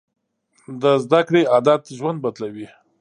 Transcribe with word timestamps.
د 0.81 0.83
زده 1.03 1.21
کړې 1.27 1.41
عادت 1.53 1.81
ژوند 1.97 2.17
بدلوي. 2.23 2.67